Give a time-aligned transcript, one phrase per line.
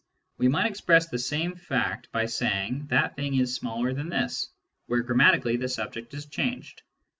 [0.39, 4.49] We might express the same fact by saying" that thing is smaller than this,"
[4.87, 6.81] where grammatically the subject is changed.